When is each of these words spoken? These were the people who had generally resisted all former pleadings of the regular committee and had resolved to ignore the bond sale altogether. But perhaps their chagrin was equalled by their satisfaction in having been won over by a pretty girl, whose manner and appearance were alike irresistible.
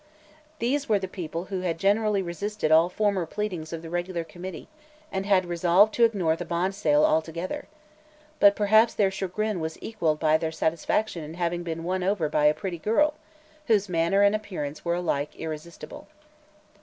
These 0.57 0.89
were 0.89 0.97
the 0.97 1.07
people 1.07 1.43
who 1.45 1.61
had 1.61 1.77
generally 1.77 2.23
resisted 2.23 2.71
all 2.71 2.89
former 2.89 3.27
pleadings 3.27 3.71
of 3.71 3.83
the 3.83 3.89
regular 3.91 4.23
committee 4.23 4.67
and 5.11 5.27
had 5.27 5.45
resolved 5.45 5.93
to 5.93 6.03
ignore 6.05 6.35
the 6.35 6.43
bond 6.43 6.73
sale 6.73 7.05
altogether. 7.05 7.67
But 8.39 8.55
perhaps 8.55 8.95
their 8.95 9.11
chagrin 9.11 9.59
was 9.59 9.77
equalled 9.79 10.19
by 10.19 10.39
their 10.39 10.51
satisfaction 10.51 11.23
in 11.23 11.35
having 11.35 11.61
been 11.61 11.83
won 11.83 12.01
over 12.01 12.29
by 12.29 12.45
a 12.47 12.55
pretty 12.55 12.79
girl, 12.79 13.13
whose 13.67 13.87
manner 13.89 14.23
and 14.23 14.33
appearance 14.33 14.83
were 14.83 14.95
alike 14.95 15.35
irresistible. 15.35 16.07